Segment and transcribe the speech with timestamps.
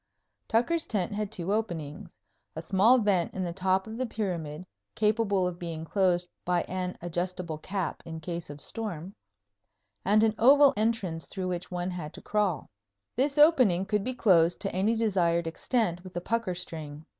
[0.47, 2.15] Tucker's tent had two openings
[2.55, 6.97] a small vent in the top of the pyramid, capable of being closed by an
[7.03, 9.13] adjustable cap in case of storm,
[10.03, 12.67] and an oval entrance through which one had to crawl.
[13.15, 17.05] This opening could be closed to any desired extent with a pucker string.